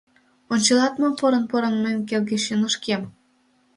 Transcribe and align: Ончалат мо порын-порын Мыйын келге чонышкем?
Ончалат 0.53 0.93
мо 1.01 1.07
порын-порын 1.19 1.75
Мыйын 1.83 2.01
келге 2.09 2.37
чонышкем? 2.45 3.01